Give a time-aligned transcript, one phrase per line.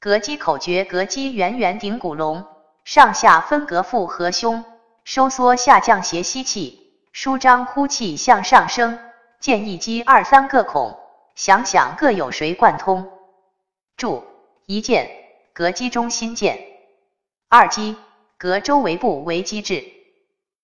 [0.00, 2.46] 膈肌口诀：膈肌圆圆顶骨隆，
[2.84, 4.64] 上下分隔腹和胸，
[5.04, 8.98] 收缩下降斜吸气，舒张呼气向上升。
[9.40, 10.98] 建议肌二三个孔，
[11.34, 13.10] 想想各有谁贯通。
[13.98, 14.24] 注：
[14.64, 15.10] 一见，
[15.54, 16.56] 膈肌中心见；
[17.50, 17.94] 二肌，
[18.38, 19.84] 膈周围部为肌质。